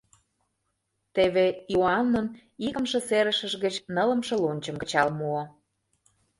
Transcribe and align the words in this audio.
Теве 1.13 1.45
Иоаннын 1.73 2.27
икымше 2.67 2.99
серышыж 3.07 3.53
гыч 3.63 3.75
нылымше 3.95 4.35
лончым 4.43 4.75
кычал 4.81 5.07
муо. 5.19 5.43